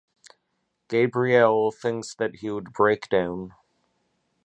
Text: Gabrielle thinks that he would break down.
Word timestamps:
Gabrielle 0.87 1.69
thinks 1.69 2.15
that 2.15 2.37
he 2.37 2.49
would 2.49 2.73
break 2.73 3.07
down. 3.07 3.53